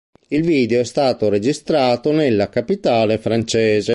Il 0.29 0.41
video 0.43 0.79
è 0.79 0.83
stato 0.83 1.29
registrato 1.29 2.11
nella 2.11 2.49
capitale 2.49 3.19
francese 3.19 3.89